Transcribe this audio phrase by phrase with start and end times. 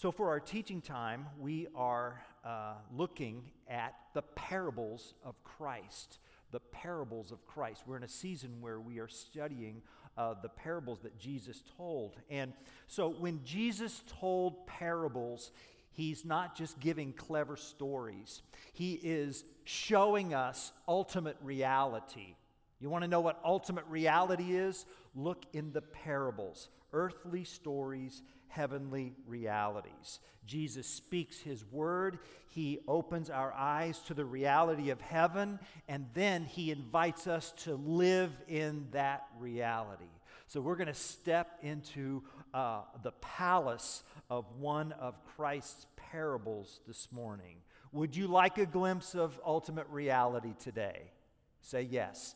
[0.00, 6.20] So, for our teaching time, we are uh, looking at the parables of Christ.
[6.52, 7.82] The parables of Christ.
[7.86, 9.82] We're in a season where we are studying
[10.16, 12.16] uh, the parables that Jesus told.
[12.30, 12.54] And
[12.86, 15.50] so, when Jesus told parables,
[15.92, 18.40] he's not just giving clever stories,
[18.72, 22.36] he is showing us ultimate reality.
[22.80, 24.86] You want to know what ultimate reality is?
[25.14, 30.20] Look in the parables, earthly stories heavenly realities.
[30.46, 32.18] Jesus speaks his word,
[32.48, 37.76] he opens our eyes to the reality of heaven, and then he invites us to
[37.76, 40.04] live in that reality.
[40.46, 47.08] So we're going to step into uh, the palace of one of Christ's parables this
[47.12, 47.58] morning.
[47.92, 51.12] Would you like a glimpse of ultimate reality today?
[51.60, 52.34] Say yes.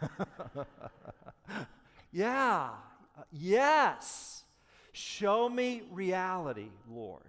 [2.12, 2.70] yeah,
[3.32, 4.44] yes.
[4.98, 7.22] Show me reality, Lord.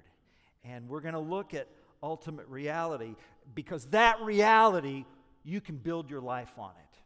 [0.65, 1.67] And we're going to look at
[2.01, 3.15] ultimate reality
[3.53, 5.05] because that reality,
[5.44, 6.97] you can build your life on it.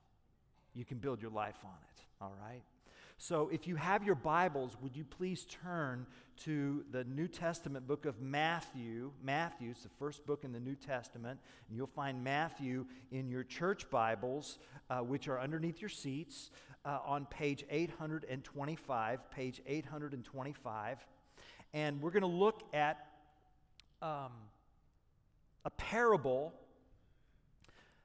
[0.73, 2.61] You can build your life on it, all right?
[3.17, 6.05] So if you have your Bibles, would you please turn
[6.45, 9.11] to the New Testament book of Matthew?
[9.21, 11.41] Matthew is the first book in the New Testament.
[11.67, 16.51] And you'll find Matthew in your church Bibles, uh, which are underneath your seats
[16.85, 20.97] uh, on page 825, page 825.
[21.73, 23.07] And we're going to look at
[24.01, 24.31] um,
[25.65, 26.53] a parable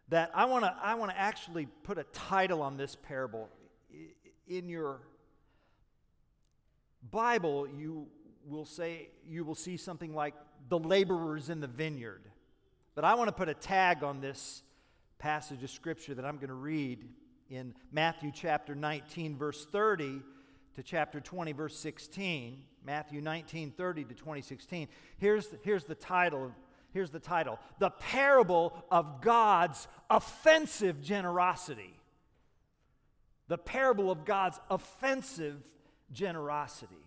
[0.09, 3.49] that I want to I want to actually put a title on this parable.
[4.47, 5.01] In your
[7.11, 8.07] Bible, you
[8.47, 10.35] will say you will see something like
[10.69, 12.23] the laborers in the vineyard.
[12.95, 14.63] But I want to put a tag on this
[15.19, 17.05] passage of scripture that I'm going to read
[17.51, 20.21] in Matthew chapter 19, verse 30
[20.77, 22.63] to chapter 20, verse 16.
[22.85, 24.89] Matthew 19, 30 to 2016.
[25.19, 26.53] Here's, here's the title.
[26.93, 31.95] Here's the title The Parable of God's Offensive Generosity.
[33.49, 35.63] The parable of God's offensive
[36.13, 37.05] generosity.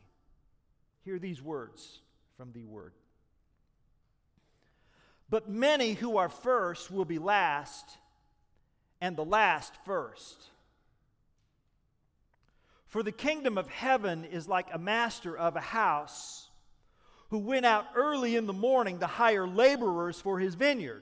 [1.03, 1.99] Hear these words
[2.37, 2.93] from the Word.
[5.29, 7.97] But many who are first will be last
[9.01, 10.51] and the last first.
[12.85, 16.49] For the kingdom of heaven is like a master of a house
[17.29, 21.01] who went out early in the morning to hire laborers for his vineyard.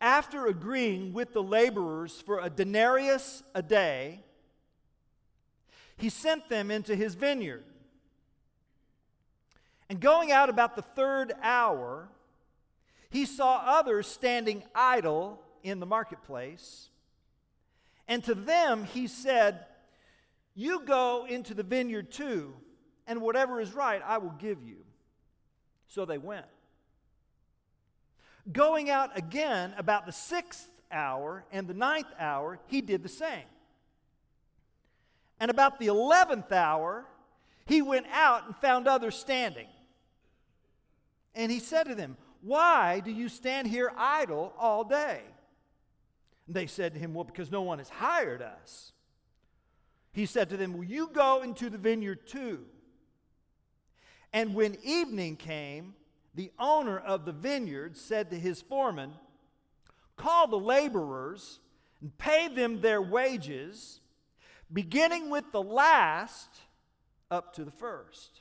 [0.00, 4.24] After agreeing with the laborers for a denarius a day,
[5.96, 7.62] he sent them into his vineyard.
[9.88, 12.08] And going out about the third hour,
[13.10, 16.88] he saw others standing idle in the marketplace.
[18.08, 19.66] And to them he said,
[20.54, 22.54] You go into the vineyard too,
[23.06, 24.78] and whatever is right I will give you.
[25.86, 26.46] So they went.
[28.50, 33.44] Going out again about the sixth hour and the ninth hour, he did the same.
[35.38, 37.06] And about the eleventh hour,
[37.64, 39.68] he went out and found others standing.
[41.34, 45.20] And he said to them, Why do you stand here idle all day?
[46.52, 48.92] They said to him, Well, because no one has hired us.
[50.12, 52.64] He said to them, Will you go into the vineyard too?
[54.32, 55.94] And when evening came,
[56.34, 59.12] the owner of the vineyard said to his foreman,
[60.16, 61.60] Call the laborers
[62.00, 64.00] and pay them their wages,
[64.72, 66.48] beginning with the last
[67.30, 68.40] up to the first.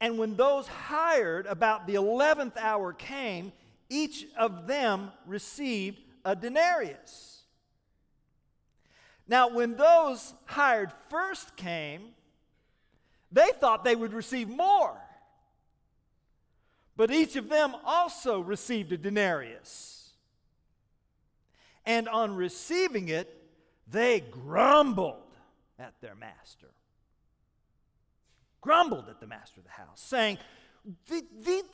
[0.00, 3.52] And when those hired about the eleventh hour came,
[3.88, 7.42] each of them received a denarius.
[9.26, 12.14] Now, when those hired first came,
[13.30, 14.96] they thought they would receive more.
[16.96, 20.10] But each of them also received a denarius.
[21.84, 23.34] And on receiving it,
[23.86, 25.36] they grumbled
[25.78, 26.68] at their master.
[28.60, 30.38] Grumbled at the master of the house, saying,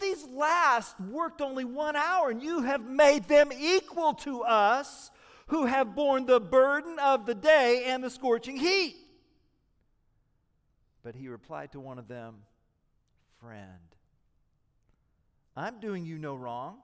[0.00, 5.10] these last worked only one hour, and you have made them equal to us
[5.48, 8.96] who have borne the burden of the day and the scorching heat.
[11.02, 12.36] But he replied to one of them,
[13.40, 13.68] Friend,
[15.56, 16.78] I'm doing you no wrong.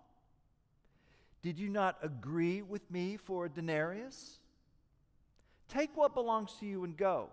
[1.43, 4.39] Did you not agree with me for a denarius?
[5.69, 7.31] Take what belongs to you and go.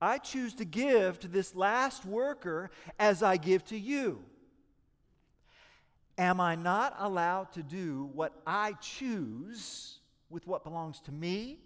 [0.00, 4.22] I choose to give to this last worker as I give to you.
[6.16, 9.98] Am I not allowed to do what I choose
[10.30, 11.58] with what belongs to me?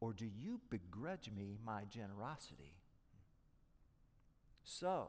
[0.00, 2.74] or do you begrudge me my generosity?
[4.64, 5.08] So,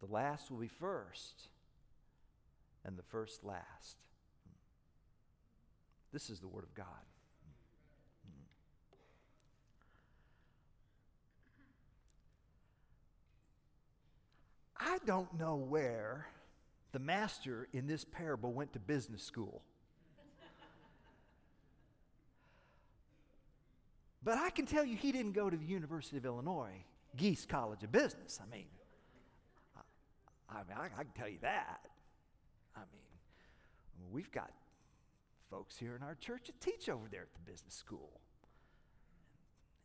[0.00, 1.48] the last will be first,
[2.84, 3.96] and the first last.
[6.12, 6.86] This is the Word of God.
[14.84, 16.26] I don't know where
[16.92, 19.62] the master in this parable went to business school.
[24.24, 26.84] But I can tell you, he didn't go to the University of Illinois,
[27.16, 28.38] Gies College of Business.
[28.40, 28.66] I mean,
[30.48, 31.88] I, mean, I, I can tell you that.
[32.76, 34.52] I mean, we've got
[35.50, 38.20] folks here in our church that teach over there at the business school.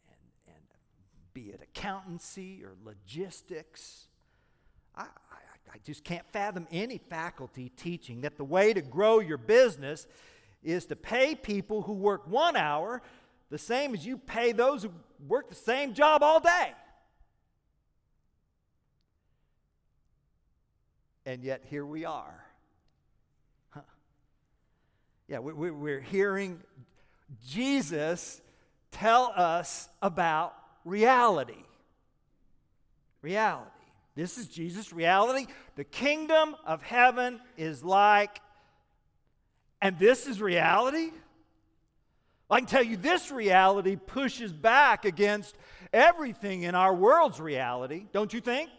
[0.07, 0.63] And, and
[1.33, 4.07] be it accountancy or logistics,
[4.97, 5.05] I, I,
[5.73, 10.07] I just can't fathom any faculty teaching that the way to grow your business
[10.63, 13.01] is to pay people who work one hour
[13.49, 14.91] the same as you pay those who
[15.25, 16.73] work the same job all day.
[21.25, 22.45] And yet, here we are.
[23.69, 23.81] Huh.
[25.27, 26.61] Yeah, we, we're hearing
[27.45, 28.41] Jesus
[28.91, 30.55] tell us about
[30.85, 31.65] reality.
[33.21, 33.76] Reality.
[34.17, 35.45] This is Jesus' reality.
[35.75, 38.41] The kingdom of heaven is like,
[39.79, 41.11] and this is reality.
[42.49, 45.55] I can tell you this reality pushes back against
[45.93, 48.71] everything in our world's reality, don't you think?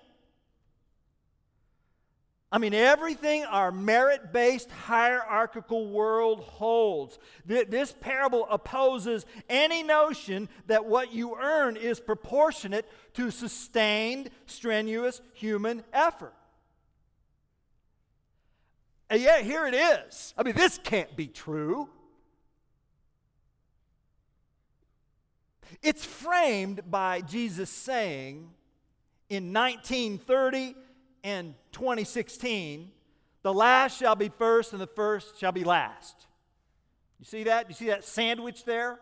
[2.50, 7.18] I mean, everything our merit based hierarchical world holds.
[7.44, 15.84] This parable opposes any notion that what you earn is proportionate to sustained, strenuous human
[15.92, 16.32] effort.
[19.10, 20.32] And yet, here it is.
[20.36, 21.88] I mean, this can't be true.
[25.82, 28.50] It's framed by Jesus saying
[29.28, 30.74] in 1930
[31.28, 32.90] and 2016,
[33.42, 36.26] the last shall be first and the first shall be last.
[37.18, 37.68] You see that?
[37.68, 38.98] You see that sandwich there?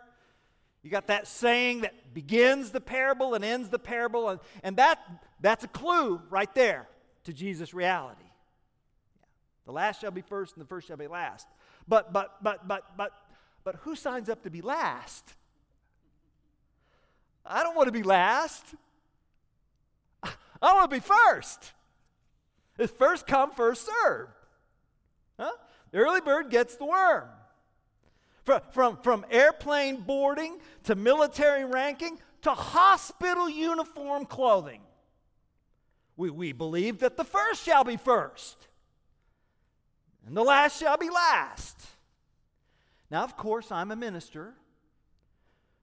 [0.83, 4.99] You got that saying that begins the parable and ends the parable, and, and that,
[5.41, 6.89] that's a clue right there
[7.25, 8.23] to Jesus' reality.
[9.67, 11.47] The last shall be first and the first shall be last.
[11.89, 13.13] But but but but but
[13.65, 15.35] but who signs up to be last?
[17.45, 18.65] I don't want to be last.
[20.23, 21.73] I want to be first.
[22.79, 24.29] It's first come, first serve.
[25.39, 25.53] Huh?
[25.93, 27.29] The early bird gets the worm.
[28.45, 34.83] From, from, from airplane boarding to military ranking to hospital uniform clothing.
[36.17, 38.69] We, we believe that the first shall be first,
[40.27, 41.77] and the last shall be last.
[43.11, 44.55] Now, of course, I'm a minister.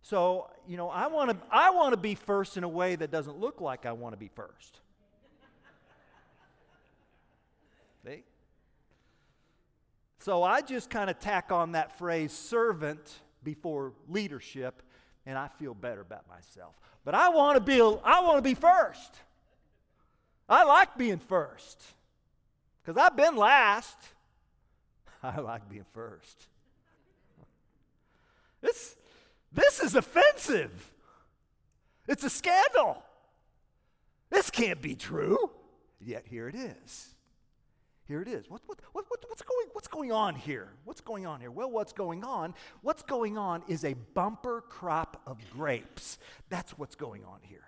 [0.02, 3.12] So, you know, I want to I want to be first in a way that
[3.12, 4.80] doesn't look like I want to be first.
[8.06, 8.24] See?
[10.20, 14.82] So I just kind of tack on that phrase servant before leadership
[15.26, 16.76] and I feel better about myself.
[17.06, 19.16] But I want to be I want to be first.
[20.48, 21.82] I like being first.
[22.86, 23.98] Cuz I've been last.
[25.24, 26.48] I like being first.
[28.62, 28.96] This
[29.52, 30.92] this is offensive.
[32.08, 33.04] It's a scandal.
[34.30, 35.52] This can't be true.
[36.00, 37.13] Yet here it is.
[38.08, 38.50] Here it is.
[38.50, 40.70] What, what, what, what's, going, what's going on here?
[40.84, 41.52] What's going on here?
[41.52, 42.54] Well, what's going on?
[42.82, 46.18] What's going on is a bumper crop of grapes.
[46.50, 47.64] That's what's going on here.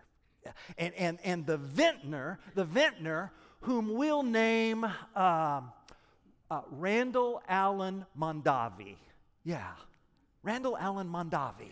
[0.77, 5.61] And, and, and the vintner, the vintner, whom we'll name uh,
[6.51, 8.97] uh, Randall Allen Mondavi.
[9.43, 9.71] Yeah,
[10.43, 11.71] Randall Allen Mondavi.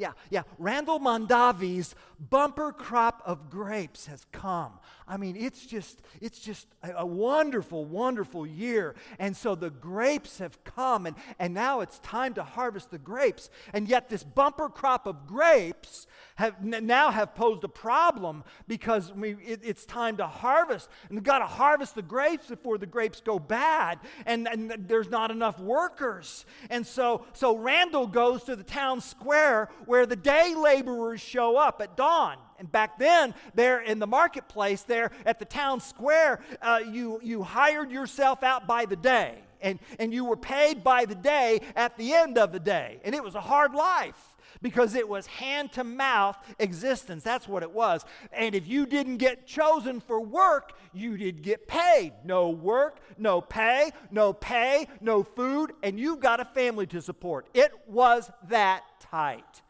[0.00, 0.44] Yeah, yeah.
[0.56, 4.72] Randall Mondavi's bumper crop of grapes has come.
[5.06, 8.94] I mean, it's just, it's just a, wonderful, wonderful year.
[9.18, 13.50] And so the grapes have come, and, and now it's time to harvest the grapes.
[13.74, 19.32] And yet, this bumper crop of grapes have now have posed a problem because we,
[19.44, 20.88] it, it's time to harvest.
[21.08, 23.98] And we've got to harvest the grapes before the grapes go bad.
[24.26, 26.46] And, and there's not enough workers.
[26.70, 31.80] And so, so Randall goes to the town square where the day laborers show up
[31.82, 32.36] at dawn.
[32.60, 37.42] And back then, there in the marketplace, there at the town square, uh, you, you
[37.42, 39.34] hired yourself out by the day.
[39.60, 43.00] And, and you were paid by the day at the end of the day.
[43.02, 47.24] And it was a hard life because it was hand to mouth existence.
[47.24, 48.04] That's what it was.
[48.32, 52.12] And if you didn't get chosen for work, you did get paid.
[52.24, 57.48] No work, no pay, no pay, no food, and you've got a family to support.
[57.54, 59.62] It was that tight.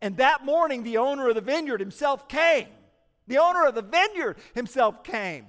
[0.00, 2.68] And that morning, the owner of the vineyard himself came.
[3.26, 5.46] The owner of the vineyard himself came.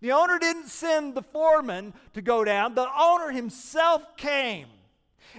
[0.00, 4.66] The owner didn't send the foreman to go down, the owner himself came.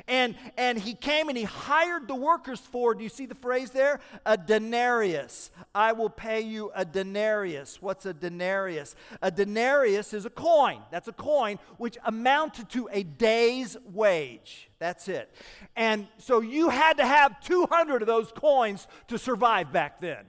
[0.08, 3.72] And, and he came and he hired the workers for, do you see the phrase
[3.72, 4.00] there?
[4.25, 5.51] A denarius.
[5.74, 7.82] I will pay you a denarius.
[7.82, 8.96] What's a denarius?
[9.22, 10.82] A denarius is a coin.
[10.91, 14.69] That's a coin which amounted to a day's wage.
[14.79, 15.33] That's it.
[15.75, 20.25] And so you had to have 200 of those coins to survive back then.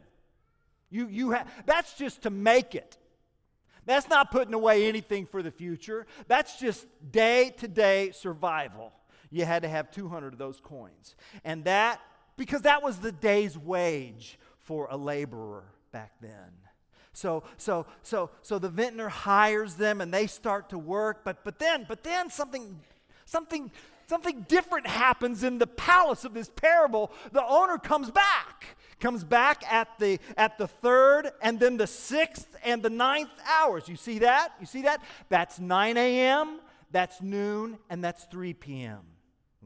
[0.91, 2.97] You, you ha- that's just to make it.
[3.87, 6.07] That's not putting away anything for the future.
[6.27, 8.93] That's just day to day survival
[9.31, 11.15] you had to have 200 of those coins.
[11.45, 12.01] And that,
[12.37, 16.53] because that was the day's wage for a laborer back then.
[17.13, 21.59] So, so, so, so the vintner hires them and they start to work, but, but
[21.59, 22.81] then, but then something,
[23.25, 23.71] something,
[24.11, 27.11] something different happens in the palace of this parable.
[27.33, 32.55] The owner comes back comes back at the at the third and then the sixth
[32.63, 35.01] and the ninth hours you see that you see that
[35.31, 39.01] that's 9 a.m that's noon and that's 3 p.m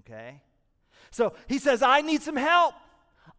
[0.07, 0.41] okay?
[1.11, 2.75] So he says, I need some help.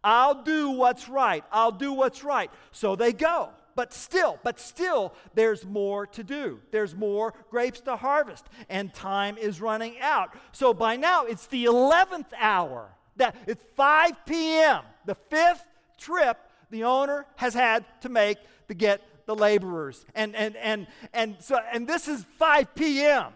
[0.04, 1.44] I'll do what's right.
[1.52, 2.50] I'll do what's right.
[2.72, 3.50] So they go.
[3.76, 6.62] But still, but still, there's more to do.
[6.72, 10.30] There's more grapes to harvest, and time is running out.
[10.54, 12.90] So by now, it's the 11th hour.
[13.18, 14.82] That it's 5 p.m.
[15.06, 15.66] The fifth
[15.98, 16.38] trip
[16.70, 20.06] the owner has had to make to get the laborers.
[20.16, 23.34] And and and and so and this is 5 p.m.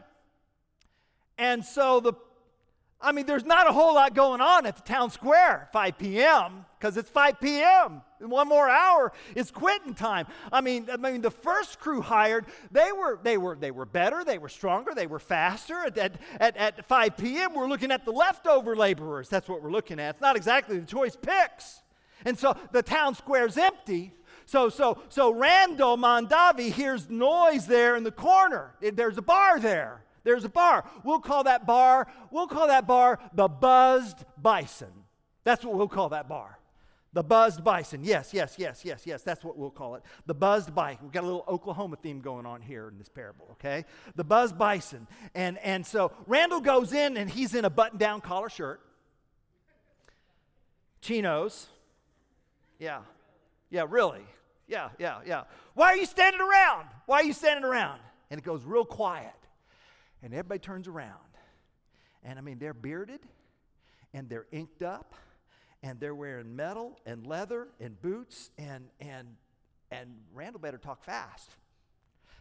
[1.38, 2.13] And so the
[3.01, 6.65] I mean, there's not a whole lot going on at the town square 5 p.m.
[6.77, 8.01] because it's 5 p.m.
[8.20, 10.27] One more hour, is quitting time.
[10.51, 14.25] I mean, I mean, the first crew hired, they were they were they were better,
[14.25, 15.86] they were stronger, they were faster.
[15.86, 19.29] At, at, at, at 5 p.m., we're looking at the leftover laborers.
[19.29, 20.15] That's what we're looking at.
[20.15, 21.82] It's not exactly the choice picks.
[22.25, 24.12] And so the town square's empty.
[24.46, 28.75] So so so Randall Mondavi hears noise there in the corner.
[28.82, 30.03] There's a bar there.
[30.29, 30.86] There's a bar.
[31.03, 34.91] We'll call that bar, we'll call that bar the Buzzed Bison.
[35.43, 36.59] That's what we'll call that bar.
[37.13, 38.03] The Buzzed Bison.
[38.03, 39.24] Yes, yes, yes, yes, yes.
[39.24, 40.03] That's what we'll call it.
[40.27, 41.00] The Buzzed Bison.
[41.01, 43.86] We've got a little Oklahoma theme going on here in this parable, okay?
[44.15, 45.07] The Buzzed Bison.
[45.33, 48.81] And, and so Randall goes in and he's in a button down collar shirt,
[51.01, 51.65] chinos.
[52.77, 53.00] Yeah.
[53.71, 54.27] Yeah, really.
[54.67, 55.45] Yeah, yeah, yeah.
[55.74, 56.86] Why are you standing around?
[57.07, 58.00] Why are you standing around?
[58.29, 59.33] And it goes real quiet.
[60.23, 61.17] And everybody turns around.
[62.23, 63.21] And I mean, they're bearded
[64.13, 65.13] and they're inked up
[65.81, 69.27] and they're wearing metal and leather and boots and, and,
[69.91, 71.55] and Randall better talk fast.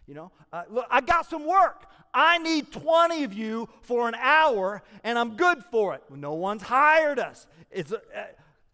[0.07, 1.85] You know, uh, look, I got some work.
[2.15, 6.03] I need 20 of you for an hour, and I'm good for it.
[6.11, 7.47] No one's hired us.
[7.71, 8.25] It's a, uh,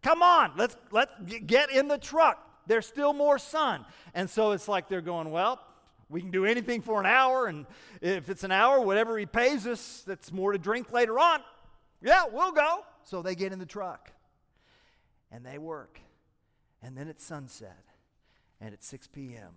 [0.01, 1.11] come on, let's let's
[1.45, 2.39] get in the truck.
[2.69, 3.85] There's still more sun,
[4.15, 5.33] and so it's like they're going.
[5.33, 5.59] Well,
[6.15, 7.67] we can do anything for an hour, and
[8.01, 11.41] if it's an hour, whatever he pays us, that's more to drink later on.
[12.01, 12.85] Yeah, we'll go.
[13.03, 14.13] So they get in the truck
[15.33, 15.99] and they work.
[16.85, 17.83] And then it's sunset,
[18.61, 19.55] and at 6 p.m.,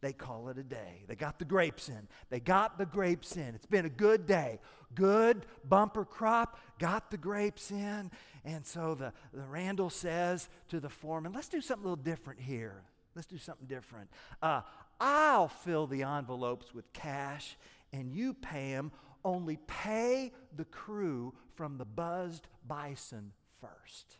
[0.00, 1.02] they call it a day.
[1.08, 2.06] They got the grapes in.
[2.30, 3.56] They got the grapes in.
[3.56, 4.60] It's been a good day.
[4.94, 8.12] Good bumper crop, got the grapes in.
[8.44, 12.38] And so the, the Randall says to the foreman, let's do something a little different
[12.38, 12.84] here.
[13.16, 14.10] Let's do something different.
[14.42, 14.60] Uh,
[15.00, 17.56] I'll fill the envelopes with cash
[17.92, 18.92] and you pay them.
[19.24, 24.18] Only pay the crew from the buzzed bison first.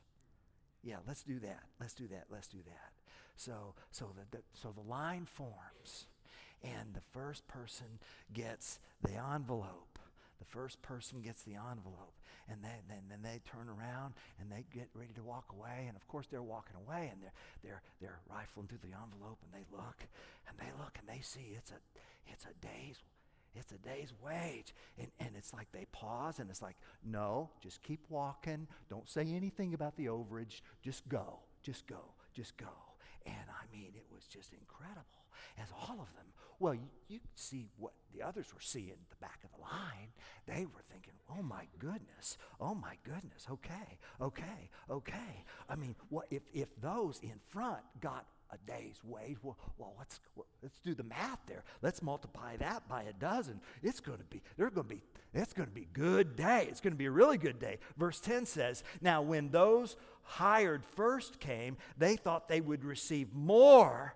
[0.82, 1.62] Yeah, let's do that.
[1.80, 2.24] Let's do that.
[2.30, 2.92] Let's do that.
[3.36, 6.06] So, so the, the so the line forms,
[6.62, 7.86] and the first person
[8.32, 9.98] gets the envelope.
[10.38, 12.14] The first person gets the envelope
[12.48, 15.86] and then, then, then they turn around and they get ready to walk away.
[15.88, 19.50] And of course, they're walking away and they're, they're, they're rifling through the envelope and
[19.52, 20.06] they look
[20.46, 20.65] and they
[21.16, 21.80] they see it's a,
[22.26, 22.98] it's a day's
[23.58, 24.74] it's a day's wage.
[24.98, 28.66] And, and it's like they pause and it's like, no, just keep walking.
[28.90, 30.60] Don't say anything about the overage.
[30.82, 32.68] Just go, just go, just go.
[33.24, 35.06] And I mean, it was just incredible
[35.58, 36.26] as all of them
[36.58, 40.08] well, you, you see what the others were seeing the back of the line.
[40.46, 45.44] They were thinking, oh my goodness, oh my goodness, okay, okay, okay.
[45.68, 49.36] I mean, what if, if those in front got a day's wage.
[49.42, 50.20] Well, well let's
[50.62, 51.64] let's do the math there.
[51.82, 53.60] Let's multiply that by a dozen.
[53.82, 55.02] It's going to be they're going to be
[55.34, 56.66] it's going to be good day.
[56.70, 57.78] It's going to be a really good day.
[57.96, 64.14] Verse 10 says, "Now when those hired first came, they thought they would receive more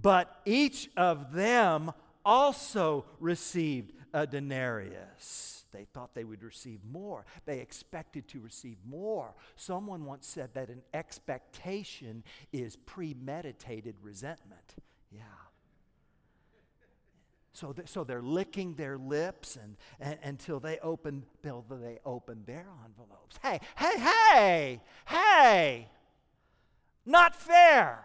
[0.00, 1.92] but each of them
[2.24, 5.63] also received a denarius.
[5.74, 7.26] They thought they would receive more.
[7.44, 9.34] They expected to receive more.
[9.56, 14.76] Someone once said that an expectation is premeditated resentment.
[15.10, 15.20] Yeah.
[17.52, 22.44] So, th- so they're licking their lips and, and, until they open, until they open
[22.46, 23.38] their envelopes.
[23.42, 25.88] Hey, hey, hey, hey!
[27.04, 28.04] Not fair.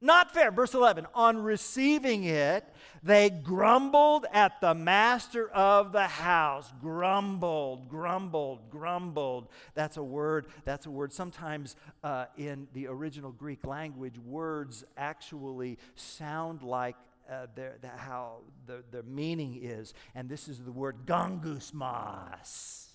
[0.00, 0.50] Not fair.
[0.50, 2.64] Verse 11 On receiving it,
[3.02, 6.72] they grumbled at the master of the house.
[6.80, 9.48] Grumbled, grumbled, grumbled.
[9.74, 10.46] That's a word.
[10.64, 11.12] That's a word.
[11.12, 16.96] Sometimes uh, in the original Greek language, words actually sound like
[17.30, 19.94] uh, the, the, how the, the meaning is.
[20.14, 22.86] And this is the word gongusmas.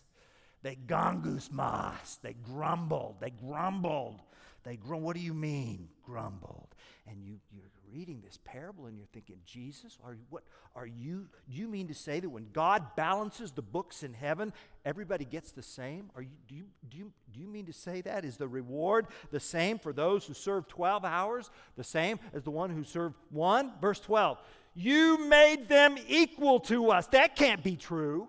[0.63, 2.19] They gongusmas.
[2.21, 3.17] They grumbled.
[3.19, 4.21] They grumbled.
[4.63, 5.03] They grumbled.
[5.03, 6.74] What do you mean, grumbled?
[7.07, 10.43] And you, you're reading this parable and you're thinking, Jesus, are you, what
[10.75, 11.27] are you?
[11.49, 15.51] Do you mean to say that when God balances the books in heaven, everybody gets
[15.51, 16.09] the same?
[16.15, 18.25] Are you do you do you do you mean to say that?
[18.25, 22.51] Is the reward the same for those who serve 12 hours, the same as the
[22.51, 23.71] one who served one?
[23.79, 24.39] Verse 12.
[24.73, 27.07] You made them equal to us.
[27.07, 28.27] That can't be true.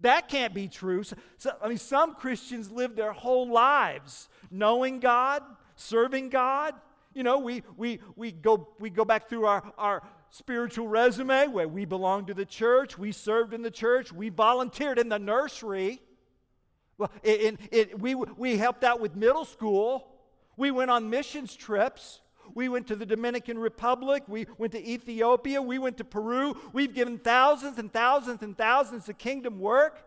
[0.00, 1.02] That can't be true.
[1.02, 5.42] So, so, I mean, some Christians live their whole lives knowing God,
[5.74, 6.74] serving God,
[7.18, 11.66] you know, we, we, we, go, we go back through our, our spiritual resume where
[11.66, 16.00] we belong to the church, we served in the church, we volunteered in the nursery.
[16.96, 20.06] Well, in, in, we, we helped out with middle school.
[20.56, 22.20] We went on missions trips.
[22.54, 24.22] We went to the Dominican Republic.
[24.28, 25.60] We went to Ethiopia.
[25.60, 26.56] We went to Peru.
[26.72, 30.06] We've given thousands and thousands and thousands to kingdom work.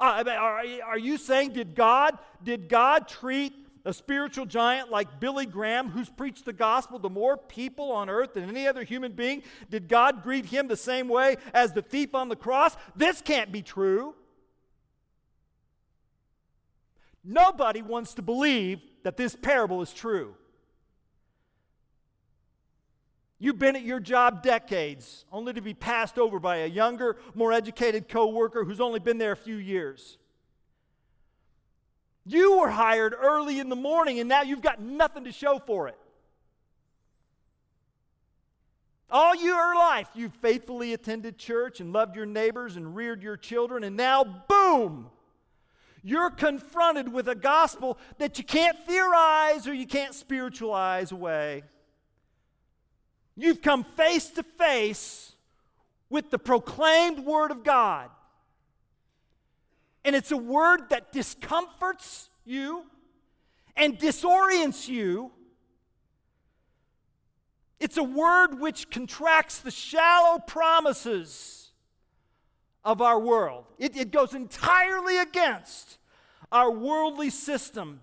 [0.00, 3.52] Uh, are, are you saying, did God, did God treat
[3.84, 8.34] a spiritual giant like Billy Graham, who's preached the gospel to more people on earth
[8.34, 12.14] than any other human being, did God greet him the same way as the thief
[12.14, 12.76] on the cross?
[12.94, 14.14] This can't be true.
[17.24, 20.34] Nobody wants to believe that this parable is true.
[23.38, 27.52] You've been at your job decades, only to be passed over by a younger, more
[27.52, 30.18] educated coworker who's only been there a few years.
[32.24, 35.88] You were hired early in the morning and now you've got nothing to show for
[35.88, 35.98] it.
[39.12, 43.84] All your life, you've faithfully attended church and loved your neighbors and reared your children,
[43.84, 45.10] and now, boom,
[46.02, 51.62] you're confronted with a gospel that you can't theorize or you can't spiritualize away.
[53.36, 55.32] You've come face to face
[56.08, 58.08] with the proclaimed Word of God.
[60.04, 62.84] And it's a word that discomforts you
[63.76, 65.30] and disorients you.
[67.78, 71.70] It's a word which contracts the shallow promises
[72.84, 73.64] of our world.
[73.78, 75.98] It, it, goes entirely against
[76.50, 78.00] our worldly system,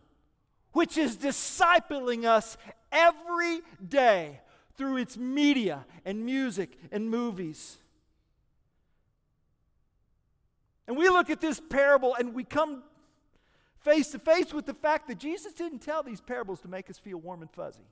[0.72, 2.58] which is discipling us
[2.92, 4.42] every day
[4.78, 7.78] through its media and music and movies.
[10.90, 12.82] And we look at this parable and we come
[13.82, 16.98] face to face with the fact that Jesus didn't tell these parables to make us
[16.98, 17.86] feel warm and fuzzy.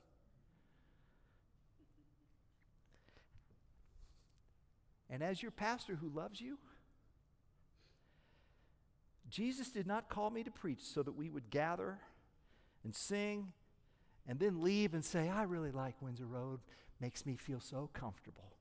[5.11, 6.57] And as your pastor who loves you,
[9.29, 11.99] Jesus did not call me to preach so that we would gather
[12.83, 13.53] and sing
[14.27, 16.61] and then leave and say, I really like Windsor Road,
[16.99, 18.56] makes me feel so comfortable.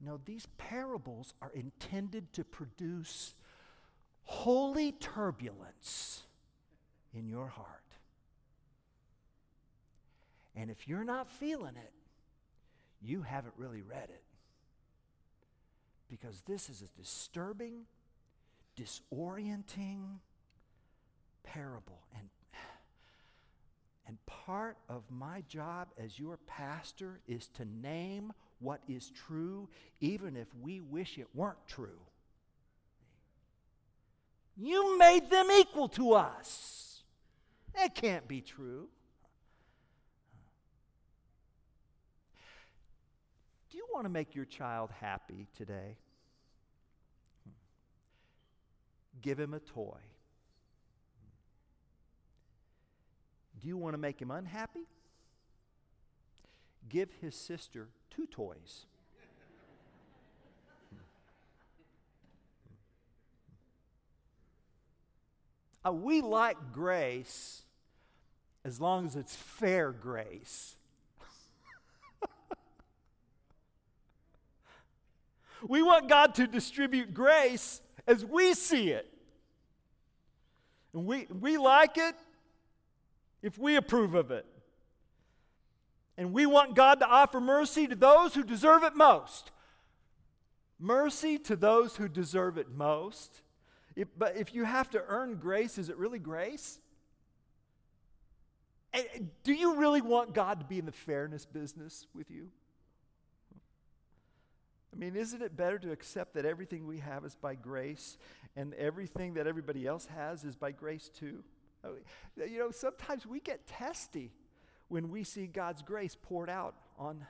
[0.00, 3.34] No, these parables are intended to produce
[4.24, 6.22] holy turbulence
[7.12, 7.82] in your heart.
[10.56, 11.92] And if you're not feeling it,
[13.02, 14.22] you haven't really read it.
[16.08, 17.86] Because this is a disturbing,
[18.78, 20.18] disorienting
[21.44, 22.00] parable.
[22.18, 22.28] And,
[24.06, 29.68] and part of my job as your pastor is to name what is true,
[30.00, 32.00] even if we wish it weren't true.
[34.56, 37.02] You made them equal to us.
[37.74, 38.88] That can't be true.
[43.70, 45.96] Do you want to make your child happy today?
[49.22, 49.98] Give him a toy.
[53.60, 54.86] Do you want to make him unhappy?
[56.88, 58.86] Give his sister two toys.
[65.86, 67.62] Uh, we like grace
[68.64, 70.76] as long as it's fair grace.
[75.68, 79.12] We want God to distribute grace as we see it.
[80.94, 82.14] And we, we like it
[83.42, 84.46] if we approve of it.
[86.20, 89.52] And we want God to offer mercy to those who deserve it most.
[90.78, 93.40] Mercy to those who deserve it most.
[93.96, 96.78] If, but if you have to earn grace, is it really grace?
[98.92, 102.50] And do you really want God to be in the fairness business with you?
[104.92, 108.18] I mean, isn't it better to accept that everything we have is by grace
[108.56, 111.42] and everything that everybody else has is by grace too?
[112.36, 114.32] You know, sometimes we get testy
[114.90, 117.24] when we see God's grace poured out on,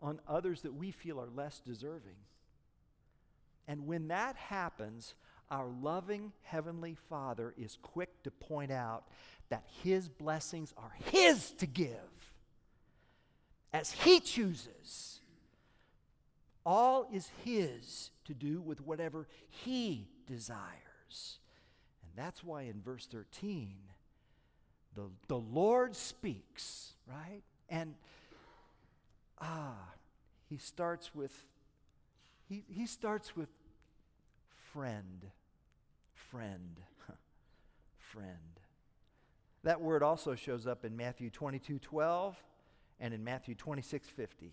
[0.00, 2.14] on others that we feel are less deserving.
[3.66, 5.14] And when that happens,
[5.50, 9.08] our loving Heavenly Father is quick to point out
[9.48, 12.32] that His blessings are His to give
[13.72, 15.20] as He chooses.
[16.64, 21.40] All is His to do with whatever He desires.
[22.04, 23.74] And that's why in verse 13,
[24.96, 27.42] the, the Lord speaks, right?
[27.68, 27.94] And
[29.40, 29.92] ah,
[30.48, 31.44] he starts with
[32.48, 33.48] he, he starts with
[34.72, 35.26] friend.
[36.14, 36.80] Friend.
[37.98, 38.30] friend.
[39.64, 42.36] That word also shows up in Matthew 22 12
[43.00, 44.52] and in Matthew 26 50.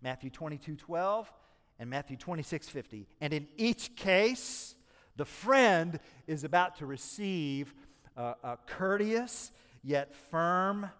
[0.00, 1.32] Matthew 22 12
[1.78, 3.06] and Matthew 26 50.
[3.20, 4.74] And in each case,
[5.16, 7.74] the friend is about to receive
[8.16, 9.52] a, a courteous
[9.88, 10.90] yet firm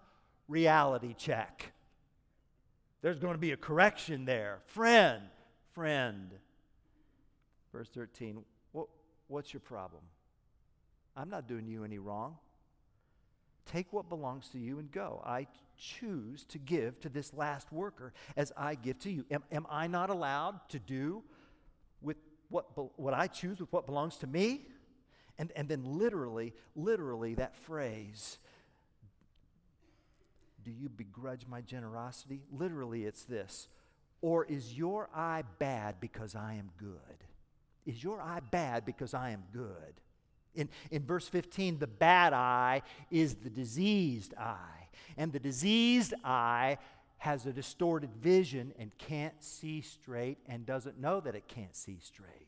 [0.48, 1.72] reality check.
[3.03, 4.61] There's going to be a correction there.
[4.66, 5.22] Friend,
[5.74, 6.31] friend.
[7.70, 8.88] Verse 13, what,
[9.29, 10.03] what's your problem?
[11.14, 12.37] I'm not doing you any wrong.
[13.66, 15.22] Take what belongs to you and go.
[15.24, 15.46] I
[15.77, 19.27] choose to give to this last worker as I give to you.
[19.31, 21.22] Am, am I not allowed to do
[22.01, 22.16] with
[22.48, 22.66] what,
[22.98, 24.62] what I choose with what belongs to me?
[25.38, 28.38] And, and then literally, literally, that phrase,
[30.69, 32.43] do you begrudge my generosity?
[32.53, 33.69] Literally, it's this.
[34.21, 37.25] Or is your eye bad because I am good?
[37.87, 39.95] Is your eye bad because I am good?
[40.55, 44.89] In, in verse 15, the bad eye is the diseased eye.
[45.17, 46.77] And the diseased eye
[47.17, 51.99] has a distorted vision and can't see straight and doesn't know that it can't see
[52.03, 52.48] straight.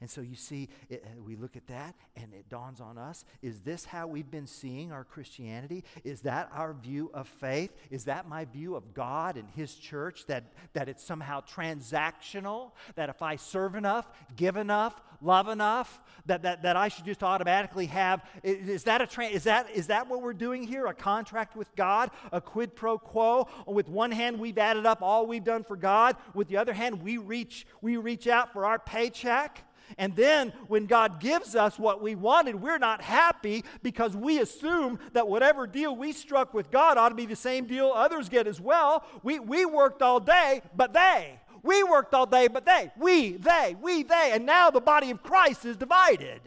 [0.00, 3.24] And so you see, it, uh, we look at that and it dawns on us
[3.40, 5.84] is this how we've been seeing our Christianity?
[6.04, 7.74] Is that our view of faith?
[7.90, 10.26] Is that my view of God and His church?
[10.26, 12.72] That, that it's somehow transactional?
[12.94, 14.06] That if I serve enough,
[14.36, 18.22] give enough, love enough, that, that, that I should just automatically have?
[18.42, 20.86] Is that, a tra- is, that, is that what we're doing here?
[20.86, 22.10] A contract with God?
[22.32, 23.48] A quid pro quo?
[23.66, 26.16] With one hand, we've added up all we've done for God.
[26.34, 29.62] With the other hand, we reach, we reach out for our paycheck?
[29.98, 34.98] And then when God gives us what we wanted, we're not happy because we assume
[35.12, 38.46] that whatever deal we struck with God ought to be the same deal others get
[38.46, 39.04] as well.
[39.22, 41.38] We, we worked all day, but they.
[41.62, 42.90] We worked all day, but they.
[42.96, 44.30] We, they, we, they.
[44.32, 46.40] And now the body of Christ is divided.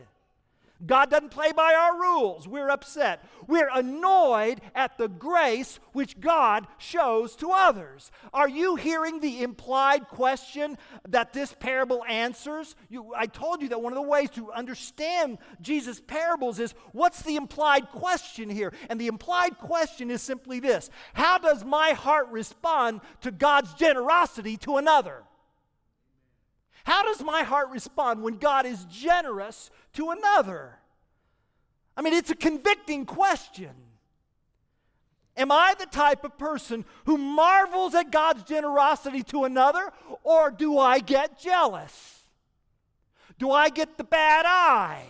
[0.85, 2.47] God doesn't play by our rules.
[2.47, 3.27] We're upset.
[3.47, 8.11] We're annoyed at the grace which God shows to others.
[8.33, 10.77] Are you hearing the implied question
[11.09, 12.75] that this parable answers?
[12.89, 17.23] You, I told you that one of the ways to understand Jesus' parables is what's
[17.23, 18.71] the implied question here?
[18.89, 24.55] And the implied question is simply this How does my heart respond to God's generosity
[24.57, 25.23] to another?
[26.83, 30.79] How does my heart respond when God is generous to another?
[31.95, 33.71] I mean, it's a convicting question.
[35.35, 39.91] Am I the type of person who marvels at God's generosity to another,
[40.23, 42.23] or do I get jealous?
[43.37, 45.05] Do I get the bad eye?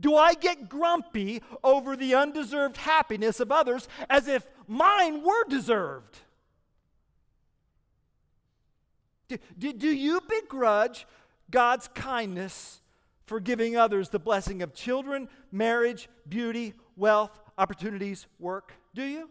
[0.00, 6.18] Do I get grumpy over the undeserved happiness of others as if mine were deserved?
[9.30, 11.06] Do, do, do you begrudge
[11.50, 12.80] God's kindness
[13.26, 18.72] for giving others the blessing of children, marriage, beauty, wealth, opportunities, work?
[18.92, 19.30] Do you?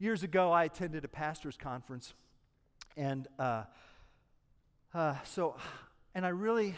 [0.00, 2.14] Years ago, I attended a pastor's conference,
[2.96, 3.64] and uh,
[4.92, 5.56] uh, so,
[6.14, 6.74] and I really,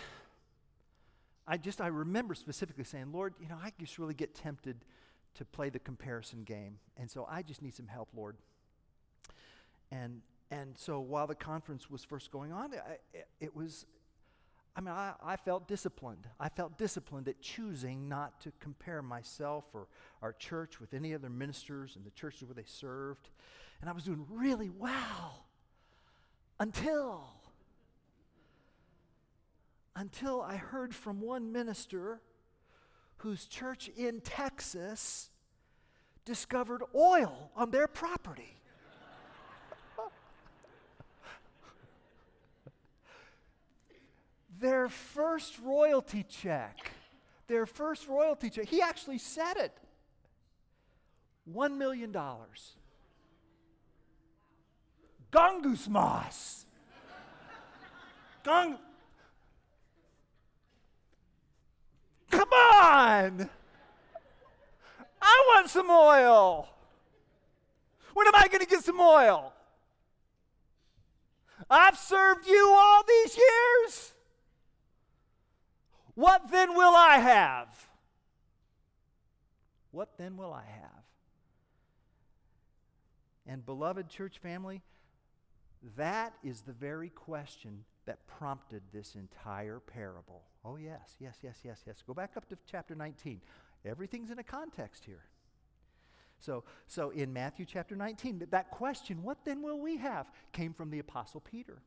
[1.46, 4.84] I just, I remember specifically saying, Lord, you know, I just really get tempted
[5.36, 8.36] to play the comparison game, and so I just need some help, Lord.
[9.92, 12.98] And and so while the conference was first going on, I,
[13.40, 13.86] it, was
[14.76, 16.26] I mean, I, I felt disciplined.
[16.38, 19.86] I felt disciplined at choosing not to compare myself or
[20.20, 23.30] our church with any other ministers and the churches where they served.
[23.80, 25.46] And I was doing really well
[26.58, 27.24] until
[29.94, 32.20] until I heard from one minister
[33.18, 35.30] whose church in Texas
[36.24, 38.61] discovered oil on their property.
[44.62, 46.92] Their first royalty check,
[47.48, 49.76] their first royalty check, he actually said it
[51.52, 52.14] $1 million.
[55.32, 56.64] Gongus moss.
[58.44, 58.78] Gong.
[62.30, 63.50] Come on!
[65.20, 66.68] I want some oil.
[68.14, 69.52] When am I going to get some oil?
[71.68, 74.11] I've served you all these years.
[76.14, 77.88] What then will I have?
[79.90, 81.04] What then will I have?
[83.46, 84.82] And, beloved church family,
[85.96, 90.42] that is the very question that prompted this entire parable.
[90.64, 92.02] Oh, yes, yes, yes, yes, yes.
[92.06, 93.40] Go back up to chapter 19.
[93.84, 95.24] Everything's in a context here.
[96.38, 100.90] So, so in Matthew chapter 19, that question, what then will we have, came from
[100.90, 101.82] the Apostle Peter.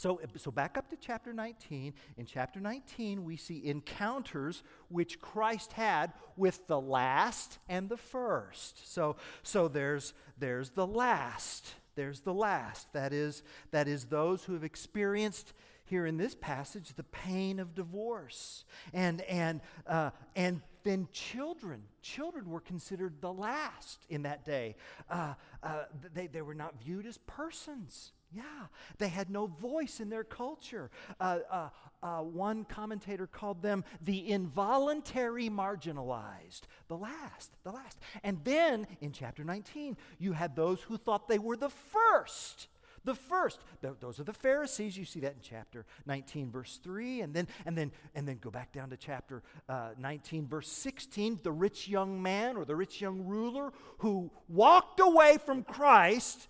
[0.00, 1.92] So, so back up to chapter 19.
[2.16, 8.90] In chapter 19, we see encounters which Christ had with the last and the first.
[8.90, 11.74] So, so there's, there's the last.
[11.96, 12.90] There's the last.
[12.94, 15.52] That is, that is those who have experienced
[15.84, 22.48] here in this passage the pain of divorce and and uh, and then children children
[22.48, 24.76] were considered the last in that day
[25.10, 25.34] uh,
[25.64, 25.82] uh,
[26.14, 28.66] they, they were not viewed as persons yeah,
[28.98, 30.90] they had no voice in their culture.
[31.18, 31.68] Uh, uh,
[32.02, 37.98] uh, one commentator called them the involuntary marginalized, the last, the last.
[38.22, 42.68] And then in chapter 19, you had those who thought they were the first.
[43.04, 44.96] The first, th- those are the Pharisees.
[44.96, 47.22] You see that in chapter 19, verse 3.
[47.22, 51.40] And then, and then, and then go back down to chapter uh, 19, verse 16.
[51.42, 56.48] The rich young man or the rich young ruler who walked away from Christ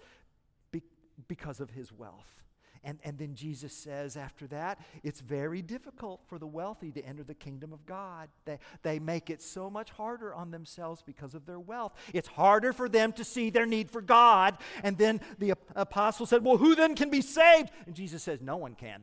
[1.28, 2.40] because of his wealth.
[2.83, 7.22] And, and then Jesus says after that, it's very difficult for the wealthy to enter
[7.22, 8.30] the kingdom of God.
[8.46, 11.92] They, they make it so much harder on themselves because of their wealth.
[12.14, 14.56] It's harder for them to see their need for God.
[14.83, 17.70] And then the apostle said, Well, who then can be saved?
[17.85, 19.02] And Jesus says, No one can.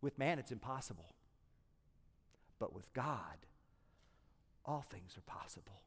[0.00, 1.14] With man, it's impossible.
[2.60, 3.36] But with God,
[4.64, 5.82] all things are possible.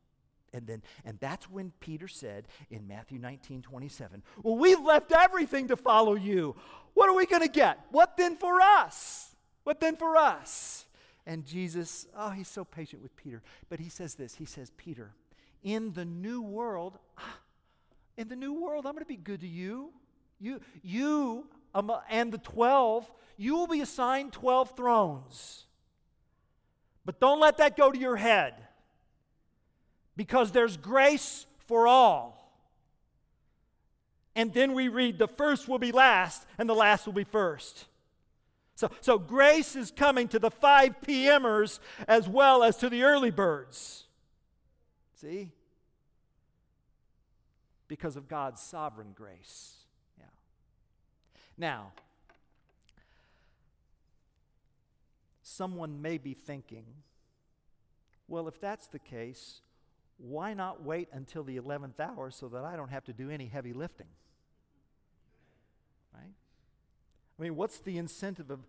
[0.53, 5.69] And then, and that's when Peter said in Matthew 19, 27, Well, we've left everything
[5.69, 6.55] to follow you.
[6.93, 7.79] What are we going to get?
[7.91, 9.33] What then for us?
[9.63, 10.85] What then for us?
[11.25, 13.41] And Jesus, oh, he's so patient with Peter.
[13.69, 15.13] But he says this He says, Peter,
[15.63, 16.97] in the new world,
[18.17, 19.91] in the new world, I'm going to be good to you.
[20.39, 25.65] You, you um, and the 12, you will be assigned 12 thrones.
[27.05, 28.53] But don't let that go to your head
[30.15, 32.37] because there's grace for all.
[34.35, 37.85] And then we read the first will be last and the last will be first.
[38.75, 43.31] So, so grace is coming to the 5 PMers as well as to the early
[43.31, 44.05] birds.
[45.15, 45.51] See?
[47.87, 49.75] Because of God's sovereign grace.
[50.17, 50.25] Yeah.
[51.57, 51.91] Now,
[55.43, 56.85] someone may be thinking,
[58.27, 59.61] well, if that's the case,
[60.21, 63.47] why not wait until the 11th hour so that I don't have to do any
[63.47, 64.07] heavy lifting?
[66.13, 66.33] Right?
[67.39, 68.59] I mean, what's the incentive of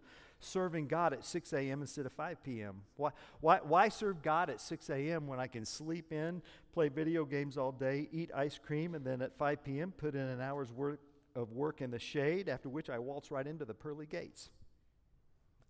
[0.41, 1.83] serving God at 6 a.m.
[1.83, 2.83] instead of 5 p.m.?
[2.97, 3.11] Why,
[3.41, 5.27] why, why serve God at 6 a.m.
[5.27, 6.41] when I can sleep in,
[6.73, 9.93] play video games all day, eat ice cream, and then at 5 p.m.
[9.97, 11.01] put in an hour's worth
[11.35, 14.49] of work in the shade, after which I waltz right into the pearly gates?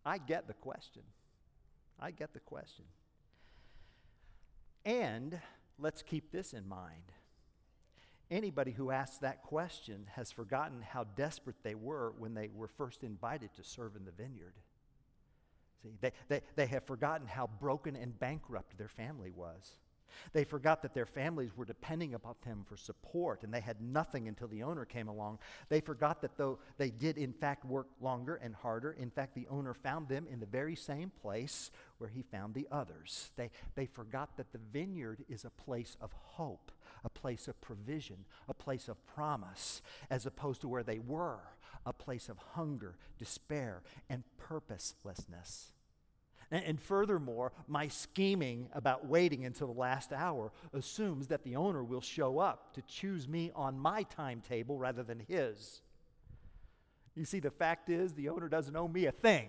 [0.04, 1.02] I get the question.
[2.00, 2.84] I get the question.
[4.84, 5.40] And
[5.78, 7.12] let's keep this in mind.
[8.30, 13.04] Anybody who asks that question has forgotten how desperate they were when they were first
[13.04, 14.54] invited to serve in the vineyard.
[15.82, 19.72] See, they, they, they have forgotten how broken and bankrupt their family was.
[20.32, 24.28] They forgot that their families were depending upon them for support and they had nothing
[24.28, 25.38] until the owner came along.
[25.68, 29.46] They forgot that though they did, in fact, work longer and harder, in fact, the
[29.48, 33.30] owner found them in the very same place where he found the others.
[33.36, 36.72] They, they forgot that the vineyard is a place of hope,
[37.04, 41.40] a place of provision, a place of promise, as opposed to where they were,
[41.84, 45.72] a place of hunger, despair, and purposelessness.
[46.52, 52.02] And, furthermore, my scheming about waiting until the last hour assumes that the owner will
[52.02, 55.80] show up to choose me on my timetable rather than his.
[57.14, 59.48] You see, the fact is, the owner doesn't owe me a thing.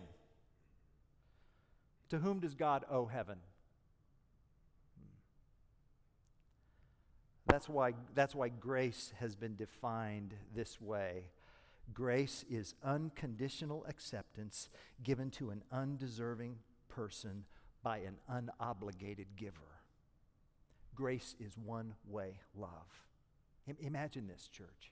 [2.07, 3.39] To whom does God owe heaven?
[4.97, 5.07] Hmm.
[7.47, 11.25] That's why, that's why grace has been defined this way.
[11.93, 14.69] Grace is unconditional acceptance
[15.03, 16.55] given to an undeserving
[16.95, 17.45] person
[17.83, 19.79] by an unobligated giver.
[20.95, 22.69] Grace is one way love.
[23.79, 24.91] Imagine this, church.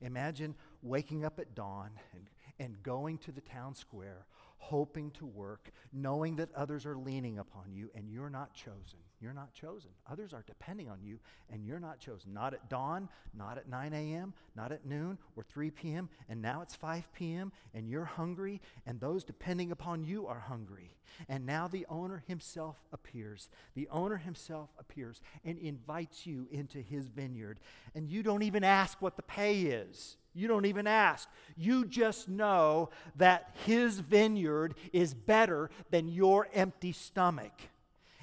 [0.00, 2.24] Imagine waking up at dawn and,
[2.58, 4.26] and going to the town square,
[4.58, 8.98] hoping to work, knowing that others are leaning upon you, and you're not chosen.
[9.20, 9.90] You're not chosen.
[10.10, 11.20] Others are depending on you,
[11.52, 12.34] and you're not chosen.
[12.34, 16.60] Not at dawn, not at 9 a.m., not at noon or 3 p.m., and now
[16.60, 20.96] it's 5 p.m., and you're hungry, and those depending upon you are hungry.
[21.28, 23.48] And now the owner himself appears.
[23.74, 27.60] The owner himself appears and invites you into his vineyard.
[27.94, 30.16] And you don't even ask what the pay is.
[30.34, 31.28] You don't even ask.
[31.56, 37.52] You just know that his vineyard is better than your empty stomach.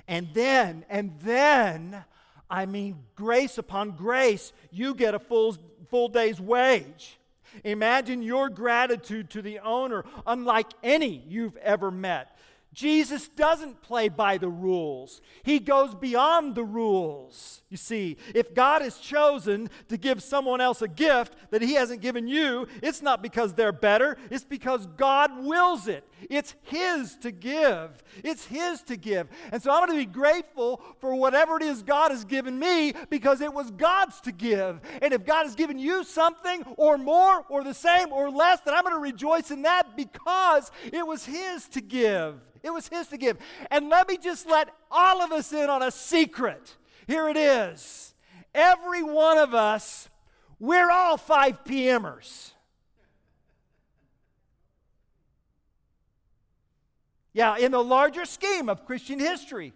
[0.07, 2.03] And then, and then,
[2.49, 5.55] I mean, grace upon grace, you get a full,
[5.89, 7.19] full day's wage.
[7.63, 12.38] Imagine your gratitude to the owner, unlike any you've ever met.
[12.71, 15.21] Jesus doesn't play by the rules.
[15.41, 17.63] He goes beyond the rules.
[17.69, 22.01] You see, if God has chosen to give someone else a gift that He hasn't
[22.01, 26.03] given you, it's not because they're better, it's because God wills it.
[26.29, 28.03] It's His to give.
[28.23, 29.27] It's His to give.
[29.51, 32.93] And so I'm going to be grateful for whatever it is God has given me
[33.09, 34.79] because it was God's to give.
[35.01, 38.75] And if God has given you something or more or the same or less, then
[38.75, 42.41] I'm going to rejoice in that because it was His to give.
[42.61, 43.37] It was His to give.
[43.71, 46.75] And let me just let all of us in on a secret.
[47.07, 48.13] Here it is.
[48.53, 50.09] Every one of us,
[50.59, 52.51] we're all 5 PMers.
[57.31, 59.73] Yeah, in the larger scheme of Christian history,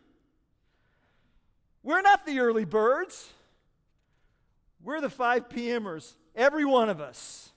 [1.84, 3.30] we're not the early birds.
[4.84, 7.53] We're the 5 PMers, every one of us.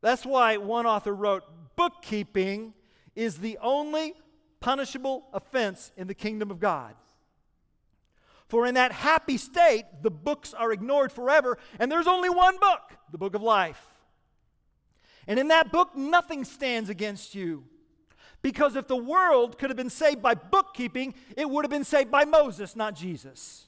[0.00, 1.44] That's why one author wrote
[1.76, 2.74] bookkeeping
[3.14, 4.14] is the only
[4.60, 6.94] punishable offense in the kingdom of God.
[8.48, 12.96] For in that happy state, the books are ignored forever, and there's only one book,
[13.10, 13.84] the book of life.
[15.26, 17.64] And in that book, nothing stands against you.
[18.42, 22.12] Because if the world could have been saved by bookkeeping, it would have been saved
[22.12, 23.66] by Moses, not Jesus.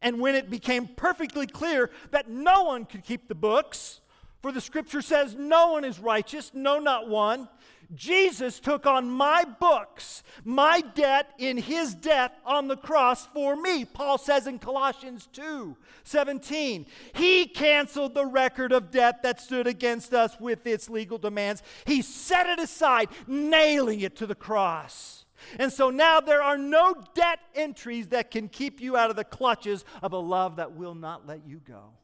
[0.00, 4.00] And when it became perfectly clear that no one could keep the books,
[4.42, 7.48] for the scripture says, No one is righteous, no, not one.
[7.94, 13.84] Jesus took on my books, my debt in his death on the cross for me.
[13.84, 20.14] Paul says in Colossians 2 17, he canceled the record of debt that stood against
[20.14, 21.62] us with its legal demands.
[21.84, 25.24] He set it aside, nailing it to the cross.
[25.58, 29.24] And so now there are no debt entries that can keep you out of the
[29.24, 31.94] clutches of a love that will not let you go.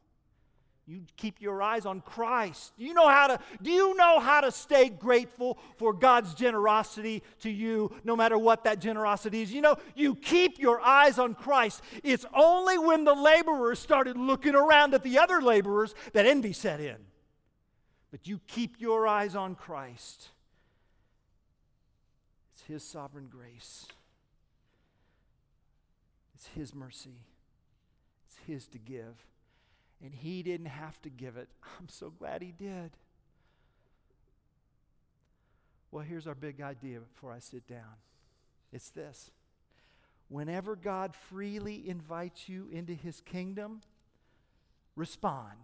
[0.89, 2.71] You keep your eyes on Christ.
[2.77, 7.23] Do you know how to do you know how to stay grateful for God's generosity
[7.41, 9.51] to you no matter what that generosity is?
[9.51, 11.83] You know, you keep your eyes on Christ.
[12.03, 16.79] It's only when the laborers started looking around at the other laborers that envy set
[16.79, 16.95] in.
[18.09, 20.29] But you keep your eyes on Christ.
[22.53, 23.87] It's his sovereign grace.
[26.33, 27.25] It's his mercy.
[28.25, 29.25] It's his to give
[30.03, 31.47] and he didn't have to give it.
[31.79, 32.91] I'm so glad he did.
[35.91, 37.95] Well, here's our big idea before I sit down
[38.71, 39.31] it's this.
[40.29, 43.81] Whenever God freely invites you into his kingdom,
[44.95, 45.57] respond.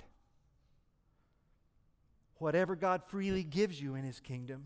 [2.37, 4.65] Whatever God freely gives you in his kingdom,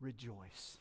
[0.00, 0.78] rejoice.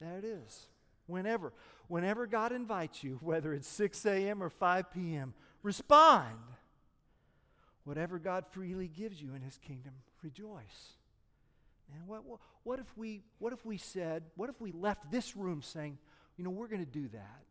[0.00, 0.66] There it is.
[1.06, 1.52] Whenever.
[1.86, 4.42] Whenever God invites you, whether it's 6 a.m.
[4.42, 6.36] or 5 p.m., respond.
[7.84, 10.94] Whatever God freely gives you in his kingdom, rejoice.
[11.94, 15.36] And what, what, what, if we, what if we said, what if we left this
[15.36, 15.98] room saying,
[16.36, 17.42] you know, we're going to do that?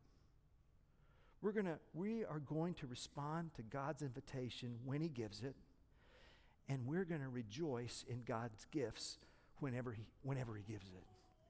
[1.41, 5.55] We're to, we are going to respond to God's invitation when he gives it,
[6.69, 9.17] and we're going to rejoice in God's gifts
[9.59, 11.03] whenever he, whenever he gives it.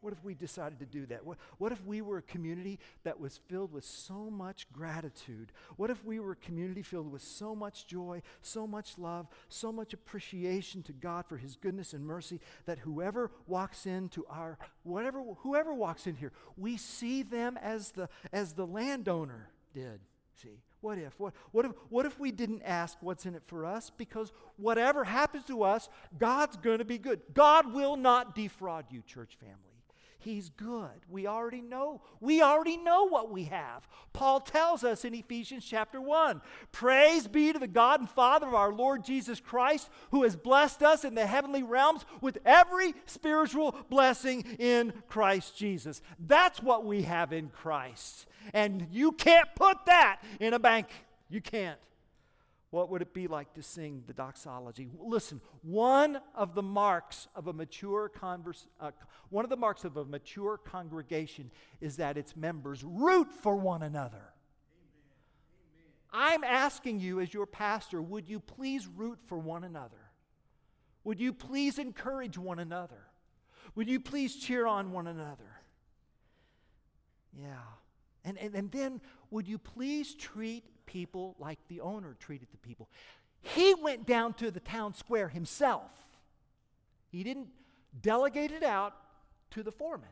[0.04, 1.26] What if we decided to do that?
[1.26, 5.54] What, what if we were a community that was filled with so much gratitude?
[5.78, 9.72] What if we were a community filled with so much joy, so much love, so
[9.72, 15.24] much appreciation to God for his goodness and mercy that whoever walks into our whatever
[15.38, 20.02] whoever walks in here, we see them as the as the landowner did.
[20.36, 20.60] See?
[20.82, 21.18] What if?
[21.18, 21.72] What, what if?
[21.88, 23.90] what if we didn't ask what's in it for us?
[23.90, 25.88] Because whatever happens to us,
[26.18, 27.22] God's going to be good.
[27.34, 29.73] God will not defraud you, church family.
[30.24, 31.06] He's good.
[31.10, 32.02] We already know.
[32.22, 33.88] We already know what we have.
[34.14, 38.54] Paul tells us in Ephesians chapter 1 Praise be to the God and Father of
[38.54, 43.76] our Lord Jesus Christ, who has blessed us in the heavenly realms with every spiritual
[43.90, 46.02] blessing in Christ Jesus.
[46.18, 48.26] That's what we have in Christ.
[48.54, 50.88] And you can't put that in a bank.
[51.30, 51.80] You can't.
[52.74, 54.90] What would it be like to sing the doxology?
[55.00, 58.90] Listen, one of the marks of a mature converse, uh,
[59.30, 61.52] one of the marks of a mature congregation
[61.82, 64.34] is that its members root for one another.
[66.12, 70.10] I'm asking you, as your pastor, would you please root for one another?
[71.04, 73.06] Would you please encourage one another?
[73.76, 75.60] Would you please cheer on one another?
[77.40, 77.54] Yeah.
[78.26, 79.00] And, and, and then,
[79.30, 82.90] would you please treat people like the owner treated the people.
[83.42, 85.92] He went down to the town square himself.
[87.10, 87.50] He didn't
[88.02, 88.96] delegate it out
[89.52, 90.10] to the foreman.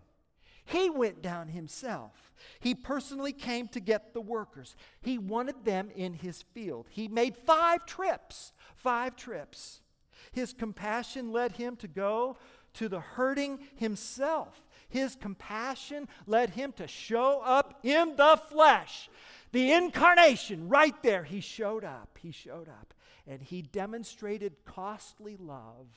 [0.66, 2.32] He went down himself.
[2.60, 4.76] He personally came to get the workers.
[5.02, 6.88] He wanted them in his field.
[6.90, 9.82] He made five trips, five trips.
[10.32, 12.38] His compassion led him to go
[12.76, 14.62] to the hurting himself.
[14.88, 19.10] His compassion led him to show up in the flesh
[19.52, 22.18] the incarnation, right there, he showed up.
[22.22, 22.94] He showed up.
[23.28, 25.88] And he demonstrated costly love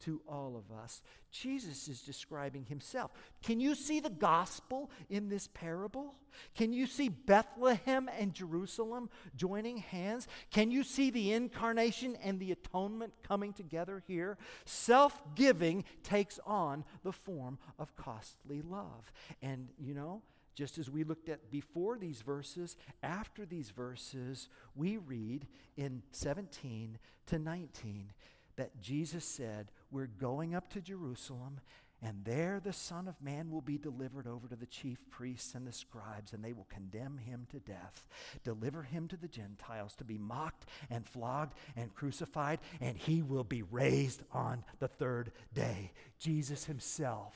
[0.00, 1.00] to all of us.
[1.30, 3.10] Jesus is describing himself.
[3.42, 6.14] Can you see the gospel in this parable?
[6.54, 10.28] Can you see Bethlehem and Jerusalem joining hands?
[10.50, 14.36] Can you see the incarnation and the atonement coming together here?
[14.64, 19.12] Self giving takes on the form of costly love.
[19.40, 20.22] And you know,
[20.56, 25.46] just as we looked at before these verses, after these verses, we read
[25.76, 28.12] in 17 to 19
[28.56, 31.60] that Jesus said, We're going up to Jerusalem,
[32.02, 35.66] and there the Son of Man will be delivered over to the chief priests and
[35.66, 38.06] the scribes, and they will condemn him to death,
[38.42, 43.44] deliver him to the Gentiles to be mocked and flogged and crucified, and he will
[43.44, 45.92] be raised on the third day.
[46.18, 47.34] Jesus himself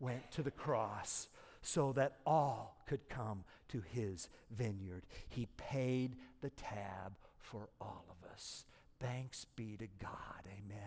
[0.00, 1.28] went to the cross
[1.62, 5.04] so that all could come to his vineyard.
[5.28, 8.64] He paid the tab for all of us.
[9.00, 10.42] Thanks be to God.
[10.46, 10.78] Amen.